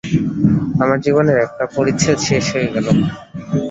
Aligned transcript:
আমার 0.81 0.97
জীবনের 1.05 1.37
একটা 1.45 1.63
পরিচ্ছেদ 1.75 2.17
শেষ 2.27 2.45
হয়ে 2.53 2.69
গেল। 2.75 2.87